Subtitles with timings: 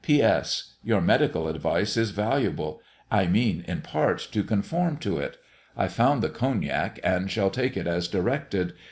[0.03, 0.77] P.S.
[0.83, 5.37] Your medical advice is valuable; I mean, in part, to conform to it.
[5.77, 8.73] I found the Cognac, and shall take it as directed.